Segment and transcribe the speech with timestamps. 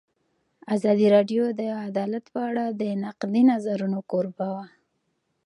[0.75, 4.65] ازادي راډیو د عدالت په اړه د نقدي نظرونو کوربه وه.